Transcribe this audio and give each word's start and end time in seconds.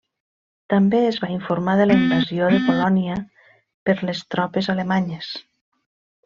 També 0.73 1.01
es 1.09 1.19
va 1.25 1.29
informar 1.33 1.75
de 1.81 1.85
la 1.89 1.97
invasió 2.03 2.47
de 2.55 2.63
Polònia 2.71 3.19
per 3.91 3.97
les 4.11 4.25
tropes 4.37 4.71
alemanyes. 4.75 5.31